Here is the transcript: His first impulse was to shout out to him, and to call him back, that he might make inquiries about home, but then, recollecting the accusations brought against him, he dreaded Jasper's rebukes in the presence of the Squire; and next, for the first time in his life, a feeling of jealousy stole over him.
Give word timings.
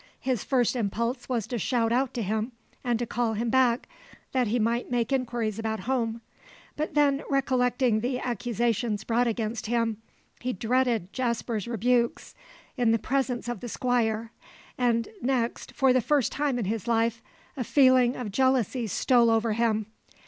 His 0.19 0.43
first 0.43 0.75
impulse 0.75 1.29
was 1.29 1.45
to 1.45 1.59
shout 1.59 1.91
out 1.91 2.11
to 2.15 2.23
him, 2.23 2.53
and 2.83 2.97
to 2.97 3.05
call 3.05 3.33
him 3.33 3.51
back, 3.51 3.87
that 4.31 4.47
he 4.47 4.57
might 4.57 4.89
make 4.89 5.11
inquiries 5.13 5.59
about 5.59 5.81
home, 5.81 6.21
but 6.75 6.95
then, 6.95 7.21
recollecting 7.29 7.99
the 7.99 8.17
accusations 8.17 9.03
brought 9.03 9.27
against 9.27 9.67
him, 9.67 9.97
he 10.39 10.53
dreaded 10.53 11.13
Jasper's 11.13 11.67
rebukes 11.67 12.33
in 12.77 12.91
the 12.91 12.97
presence 12.97 13.47
of 13.47 13.59
the 13.59 13.69
Squire; 13.69 14.31
and 14.75 15.07
next, 15.21 15.71
for 15.73 15.93
the 15.93 16.01
first 16.01 16.31
time 16.31 16.57
in 16.57 16.65
his 16.65 16.87
life, 16.87 17.21
a 17.55 17.63
feeling 17.63 18.15
of 18.15 18.31
jealousy 18.31 18.87
stole 18.87 19.29
over 19.29 19.53
him. 19.53 19.85